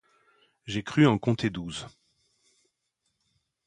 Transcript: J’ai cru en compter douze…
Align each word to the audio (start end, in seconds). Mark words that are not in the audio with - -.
J’ai 0.65 0.81
cru 0.81 1.05
en 1.05 1.19
compter 1.19 1.51
douze… 1.51 1.87